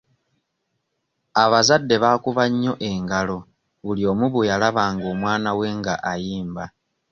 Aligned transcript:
Abazadde 1.43 1.95
baakuba 2.03 2.43
nnyo 2.51 2.73
engalo 2.89 3.37
buli 3.85 4.03
omu 4.11 4.25
bwe 4.29 4.47
yalabanga 4.51 5.05
omwana 5.13 5.49
we 5.57 5.67
nga 5.79 5.93
ayimba. 6.11 6.65